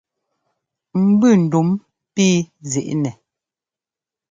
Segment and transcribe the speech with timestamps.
[1.09, 1.69] Mbʉ ndúm
[2.13, 2.33] píi
[2.71, 3.11] zǐi nɛ.